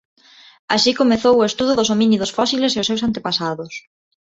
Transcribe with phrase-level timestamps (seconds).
[0.75, 3.73] Así comezou o estudo dos homínidos fósiles e os seus antepasados.